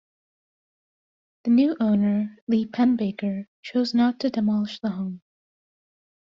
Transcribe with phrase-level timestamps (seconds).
[1.43, 5.21] The new owner, Lee Pennebaker, chose not to demolish the home.